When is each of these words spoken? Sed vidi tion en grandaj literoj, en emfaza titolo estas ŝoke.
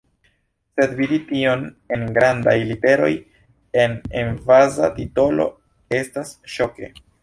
Sed 0.79 0.95
vidi 1.01 1.19
tion 1.31 1.65
en 1.97 2.07
grandaj 2.17 2.57
literoj, 2.71 3.11
en 3.85 3.97
emfaza 4.25 4.93
titolo 5.01 5.51
estas 6.05 6.39
ŝoke. 6.59 6.97